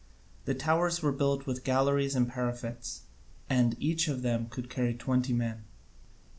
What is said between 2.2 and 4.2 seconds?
parapets, and each